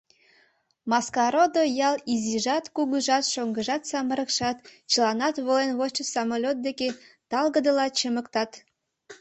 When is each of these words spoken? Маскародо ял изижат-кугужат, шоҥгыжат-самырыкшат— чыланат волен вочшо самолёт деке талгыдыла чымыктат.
Маскародо 0.91 1.61
ял 1.89 1.95
изижат-кугужат, 2.13 3.23
шоҥгыжат-самырыкшат— 3.33 4.57
чыланат 4.91 5.35
волен 5.45 5.71
вочшо 5.79 6.03
самолёт 6.13 6.57
деке 6.67 6.87
талгыдыла 7.31 7.85
чымыктат. 7.99 8.51